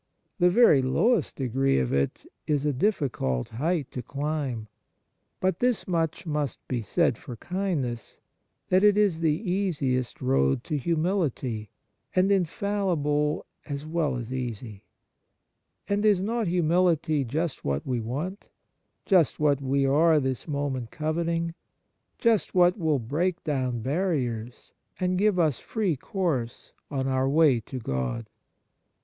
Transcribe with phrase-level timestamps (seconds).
[0.39, 4.67] The very lowest degree of it is a difficult height to climb.
[5.39, 8.17] But this much must be said for kindness,
[8.69, 11.69] that it is the easiest road to humility,
[12.15, 14.85] and infal lible as well as easy;
[15.87, 18.47] and is not humility just what we want,
[19.05, 21.53] just what we are this moment coveting,
[22.17, 27.77] just what will break down barriers, and give us free course on our way to
[27.77, 28.25] God